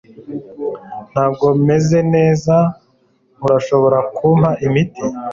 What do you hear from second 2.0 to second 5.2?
neza Urashobora kumpa imiti